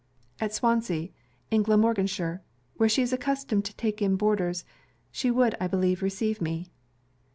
[0.39, 1.09] 'At Swansea
[1.51, 2.41] in Glamorganshire;
[2.77, 4.65] where she is accustomed to take in boarders.
[5.11, 6.71] She would, I believe, receive me.'